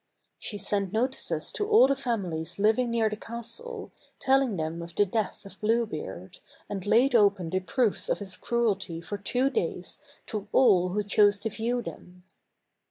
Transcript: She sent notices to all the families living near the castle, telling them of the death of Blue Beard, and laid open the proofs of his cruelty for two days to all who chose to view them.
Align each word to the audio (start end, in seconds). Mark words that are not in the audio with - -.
She 0.39 0.57
sent 0.57 0.91
notices 0.91 1.53
to 1.53 1.69
all 1.69 1.85
the 1.85 1.95
families 1.95 2.57
living 2.57 2.89
near 2.89 3.07
the 3.07 3.15
castle, 3.15 3.91
telling 4.17 4.55
them 4.57 4.81
of 4.81 4.95
the 4.95 5.05
death 5.05 5.45
of 5.45 5.61
Blue 5.61 5.85
Beard, 5.85 6.39
and 6.67 6.83
laid 6.87 7.13
open 7.13 7.51
the 7.51 7.59
proofs 7.59 8.09
of 8.09 8.17
his 8.17 8.35
cruelty 8.35 8.99
for 8.99 9.19
two 9.19 9.51
days 9.51 9.99
to 10.25 10.47
all 10.51 10.89
who 10.89 11.03
chose 11.03 11.37
to 11.41 11.51
view 11.51 11.83
them. 11.83 12.23